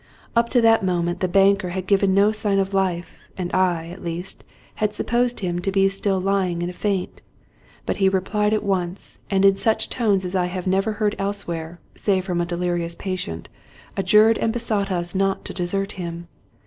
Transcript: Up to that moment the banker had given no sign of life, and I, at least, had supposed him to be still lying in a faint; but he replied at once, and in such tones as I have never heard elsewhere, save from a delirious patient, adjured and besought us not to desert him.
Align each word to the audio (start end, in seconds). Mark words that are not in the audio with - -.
Up 0.35 0.49
to 0.49 0.61
that 0.61 0.81
moment 0.81 1.19
the 1.19 1.27
banker 1.27 1.69
had 1.69 1.85
given 1.85 2.11
no 2.11 2.31
sign 2.31 2.57
of 2.57 2.73
life, 2.73 3.27
and 3.37 3.53
I, 3.53 3.89
at 3.89 4.03
least, 4.03 4.43
had 4.81 4.95
supposed 4.95 5.41
him 5.41 5.59
to 5.59 5.71
be 5.71 5.87
still 5.89 6.19
lying 6.19 6.63
in 6.63 6.71
a 6.71 6.73
faint; 6.73 7.21
but 7.85 7.97
he 7.97 8.09
replied 8.09 8.51
at 8.51 8.63
once, 8.63 9.19
and 9.29 9.45
in 9.45 9.55
such 9.57 9.89
tones 9.91 10.25
as 10.25 10.33
I 10.35 10.47
have 10.47 10.65
never 10.65 10.93
heard 10.93 11.15
elsewhere, 11.19 11.79
save 11.93 12.25
from 12.25 12.41
a 12.41 12.47
delirious 12.47 12.95
patient, 12.95 13.47
adjured 13.95 14.39
and 14.39 14.51
besought 14.51 14.89
us 14.89 15.13
not 15.13 15.45
to 15.45 15.53
desert 15.53 15.91
him. 15.91 16.27